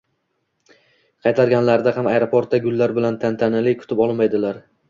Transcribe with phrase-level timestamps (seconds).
[1.27, 4.61] Qaytganlarida ham aeroportda gullar bilan, tantanali kutib olinmaydilar...